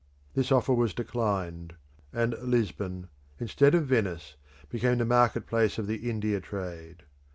[0.33, 1.75] This offer was declined,
[2.11, 3.09] and Lisbon,
[3.39, 4.35] instead of Venice,
[4.67, 7.03] became the market place of the India trade.